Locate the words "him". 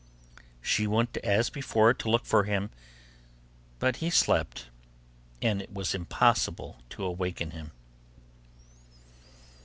2.45-2.71, 7.51-7.71